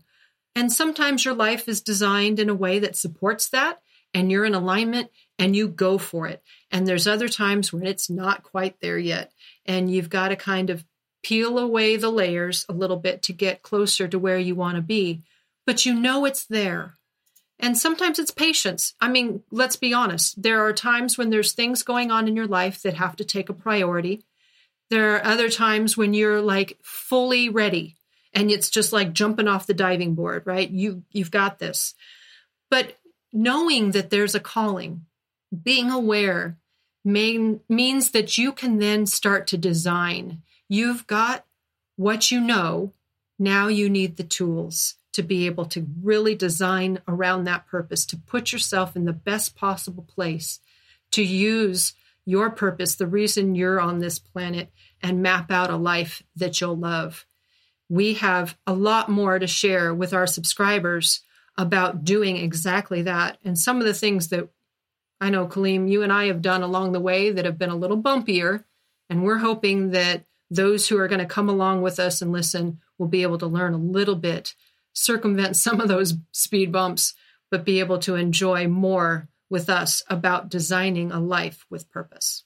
And 0.54 0.70
sometimes 0.70 1.24
your 1.24 1.34
life 1.34 1.68
is 1.68 1.80
designed 1.80 2.38
in 2.38 2.50
a 2.50 2.54
way 2.54 2.78
that 2.78 2.96
supports 2.96 3.48
that 3.48 3.80
and 4.12 4.30
you're 4.30 4.44
in 4.44 4.54
alignment 4.54 5.10
and 5.38 5.56
you 5.56 5.68
go 5.68 5.96
for 5.96 6.28
it. 6.28 6.42
And 6.70 6.86
there's 6.86 7.06
other 7.06 7.28
times 7.28 7.72
when 7.72 7.86
it's 7.86 8.10
not 8.10 8.42
quite 8.42 8.78
there 8.80 8.98
yet. 8.98 9.32
And 9.64 9.90
you've 9.90 10.10
got 10.10 10.28
to 10.28 10.36
kind 10.36 10.68
of 10.68 10.84
peel 11.22 11.58
away 11.58 11.96
the 11.96 12.10
layers 12.10 12.66
a 12.68 12.72
little 12.72 12.98
bit 12.98 13.22
to 13.22 13.32
get 13.32 13.62
closer 13.62 14.06
to 14.08 14.18
where 14.18 14.38
you 14.38 14.54
want 14.54 14.76
to 14.76 14.82
be, 14.82 15.22
but 15.66 15.86
you 15.86 15.94
know 15.94 16.24
it's 16.24 16.44
there. 16.44 16.98
And 17.58 17.78
sometimes 17.78 18.18
it's 18.18 18.32
patience. 18.32 18.94
I 19.00 19.08
mean, 19.08 19.44
let's 19.50 19.76
be 19.76 19.94
honest. 19.94 20.42
There 20.42 20.66
are 20.66 20.72
times 20.72 21.16
when 21.16 21.30
there's 21.30 21.52
things 21.52 21.84
going 21.84 22.10
on 22.10 22.26
in 22.26 22.34
your 22.34 22.48
life 22.48 22.82
that 22.82 22.94
have 22.94 23.16
to 23.16 23.24
take 23.24 23.48
a 23.48 23.54
priority. 23.54 24.24
There 24.92 25.16
are 25.16 25.24
other 25.24 25.48
times 25.48 25.96
when 25.96 26.12
you're 26.12 26.42
like 26.42 26.78
fully 26.82 27.48
ready 27.48 27.96
and 28.34 28.50
it's 28.50 28.68
just 28.68 28.92
like 28.92 29.14
jumping 29.14 29.48
off 29.48 29.66
the 29.66 29.72
diving 29.72 30.14
board, 30.14 30.42
right? 30.44 30.68
You 30.68 31.02
you've 31.10 31.30
got 31.30 31.58
this. 31.58 31.94
But 32.70 32.98
knowing 33.32 33.92
that 33.92 34.10
there's 34.10 34.34
a 34.34 34.40
calling, 34.40 35.06
being 35.62 35.90
aware 35.90 36.58
main, 37.06 37.60
means 37.70 38.10
that 38.10 38.36
you 38.36 38.52
can 38.52 38.80
then 38.80 39.06
start 39.06 39.46
to 39.46 39.56
design. 39.56 40.42
You've 40.68 41.06
got 41.06 41.46
what 41.96 42.30
you 42.30 42.38
know, 42.38 42.92
now 43.38 43.68
you 43.68 43.88
need 43.88 44.18
the 44.18 44.24
tools 44.24 44.96
to 45.14 45.22
be 45.22 45.46
able 45.46 45.64
to 45.68 45.86
really 46.02 46.34
design 46.34 47.00
around 47.08 47.44
that 47.44 47.66
purpose, 47.66 48.04
to 48.04 48.18
put 48.18 48.52
yourself 48.52 48.94
in 48.94 49.06
the 49.06 49.14
best 49.14 49.56
possible 49.56 50.04
place, 50.04 50.60
to 51.12 51.22
use 51.22 51.94
your 52.24 52.50
purpose, 52.50 52.94
the 52.94 53.06
reason 53.06 53.54
you're 53.54 53.80
on 53.80 53.98
this 53.98 54.18
planet, 54.18 54.70
and 55.02 55.22
map 55.22 55.50
out 55.50 55.70
a 55.70 55.76
life 55.76 56.22
that 56.36 56.60
you'll 56.60 56.76
love. 56.76 57.26
We 57.88 58.14
have 58.14 58.56
a 58.66 58.72
lot 58.72 59.08
more 59.08 59.38
to 59.38 59.46
share 59.46 59.92
with 59.92 60.14
our 60.14 60.26
subscribers 60.26 61.20
about 61.58 62.04
doing 62.04 62.36
exactly 62.36 63.02
that. 63.02 63.38
And 63.44 63.58
some 63.58 63.78
of 63.78 63.84
the 63.84 63.94
things 63.94 64.28
that 64.28 64.48
I 65.20 65.30
know, 65.30 65.46
Kaleem, 65.46 65.88
you 65.88 66.02
and 66.02 66.12
I 66.12 66.26
have 66.26 66.42
done 66.42 66.62
along 66.62 66.92
the 66.92 67.00
way 67.00 67.30
that 67.30 67.44
have 67.44 67.58
been 67.58 67.70
a 67.70 67.76
little 67.76 68.00
bumpier. 68.00 68.64
And 69.08 69.22
we're 69.22 69.38
hoping 69.38 69.90
that 69.90 70.24
those 70.50 70.88
who 70.88 70.98
are 70.98 71.08
going 71.08 71.20
to 71.20 71.26
come 71.26 71.48
along 71.48 71.82
with 71.82 72.00
us 72.00 72.20
and 72.20 72.32
listen 72.32 72.80
will 72.98 73.06
be 73.06 73.22
able 73.22 73.38
to 73.38 73.46
learn 73.46 73.74
a 73.74 73.78
little 73.78 74.16
bit, 74.16 74.54
circumvent 74.92 75.56
some 75.56 75.80
of 75.80 75.88
those 75.88 76.14
speed 76.32 76.72
bumps, 76.72 77.14
but 77.50 77.64
be 77.64 77.78
able 77.78 77.98
to 78.00 78.16
enjoy 78.16 78.66
more 78.66 79.28
with 79.52 79.68
us 79.68 80.02
about 80.08 80.48
designing 80.48 81.12
a 81.12 81.20
life 81.20 81.66
with 81.68 81.90
purpose. 81.90 82.44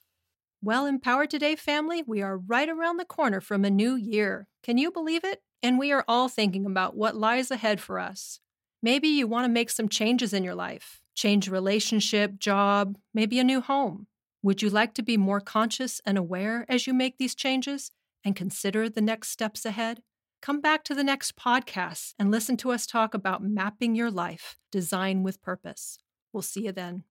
Well, 0.61 0.87
Empowered 0.87 1.31
Today 1.31 1.55
family, 1.55 2.03
we 2.05 2.21
are 2.21 2.37
right 2.37 2.69
around 2.69 2.97
the 2.97 3.05
corner 3.05 3.41
from 3.41 3.65
a 3.65 3.71
new 3.71 3.95
year. 3.95 4.49
Can 4.65 4.77
you 4.77 4.91
believe 4.91 5.23
it? 5.23 5.41
And 5.63 5.79
we 5.79 5.93
are 5.93 6.05
all 6.09 6.29
thinking 6.29 6.67
about 6.67 6.97
what 6.97 7.15
lies 7.15 7.53
ahead 7.53 7.81
for 7.81 8.01
us. 8.01 8.41
Maybe 8.83 9.07
you 9.07 9.29
want 9.29 9.45
to 9.45 9.53
make 9.53 9.71
some 9.71 9.89
changes 9.89 10.33
in 10.33 10.43
your 10.43 10.57
life, 10.57 11.01
change 11.15 11.49
relationship, 11.49 12.41
job, 12.41 12.99
maybe 13.15 13.39
a 13.39 13.45
new 13.45 13.61
home. 13.61 14.09
Would 14.43 14.61
you 14.61 14.69
like 14.69 14.93
to 14.95 15.03
be 15.03 15.17
more 15.17 15.41
conscious 15.41 16.01
and 16.05 16.19
aware 16.19 16.67
as 16.69 16.89
you 16.89 16.93
make 16.93 17.19
these 17.19 17.37
changes 17.37 17.93
and 18.25 18.35
consider 18.35 18.89
the 18.89 19.01
next 19.01 19.29
steps 19.29 19.65
ahead? 19.65 20.03
Come 20.43 20.61
back 20.61 20.83
to 20.85 20.95
the 20.95 21.05
next 21.05 21.37
podcast 21.37 22.15
and 22.19 22.33
listen 22.33 22.57
to 22.57 22.73
us 22.73 22.85
talk 22.85 23.15
about 23.15 23.45
mapping 23.45 23.95
your 23.95 24.11
life, 24.11 24.57
design 24.73 25.23
with 25.23 25.41
purpose. 25.41 25.99
We'll 26.37 26.43
see 26.43 26.67
you 26.67 26.73
then. 26.73 27.05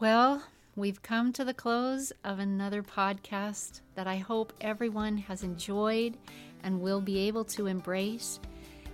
Well, 0.00 0.42
we've 0.74 1.00
come 1.00 1.32
to 1.34 1.44
the 1.44 1.54
close 1.54 2.12
of 2.24 2.40
another 2.40 2.82
podcast 2.82 3.82
that 3.94 4.08
I 4.08 4.16
hope 4.16 4.52
everyone 4.60 5.16
has 5.18 5.44
enjoyed 5.44 6.16
and 6.64 6.80
will 6.80 7.00
be 7.00 7.18
able 7.28 7.44
to 7.44 7.68
embrace. 7.68 8.40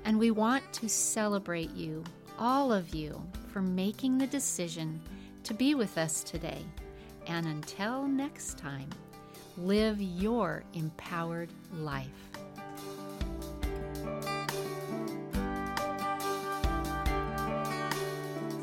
And 0.05 0.19
we 0.19 0.33
want 0.33 0.71
to 0.75 0.87
celebrate 0.87 1.71
you, 1.71 2.05
all 2.39 2.71
of 2.71 2.95
you, 2.95 3.27
for 3.49 3.63
making 3.63 4.19
the 4.19 4.27
decision 4.27 5.01
to 5.45 5.55
be 5.55 5.75
with 5.75 5.97
us 5.97 6.23
today. 6.23 6.63
And 7.27 7.47
until 7.47 8.07
next 8.07 8.59
time, 8.59 8.91
live 9.57 9.99
your 9.99 10.63
empowered 10.75 11.49
life. 11.73 12.32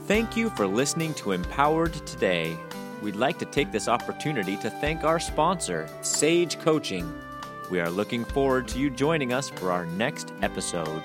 Thank 0.10 0.36
you 0.36 0.50
for 0.50 0.66
listening 0.66 1.14
to 1.16 1.34
Empowered 1.34 1.94
Today. 2.08 2.58
We'd 3.00 3.16
like 3.16 3.38
to 3.38 3.46
take 3.46 3.72
this 3.72 3.88
opportunity 3.88 4.58
to 4.58 4.68
thank 4.68 5.04
our 5.04 5.20
sponsor, 5.20 5.88
Sage 6.02 6.58
Coaching. 6.58 7.14
We 7.70 7.80
are 7.80 7.92
looking 7.92 8.26
forward 8.26 8.68
to 8.70 8.80
you 8.80 8.90
joining 8.90 9.34
us 9.34 9.50
for 9.50 9.72
our 9.72 9.86
next 9.86 10.34
episode. 10.42 11.04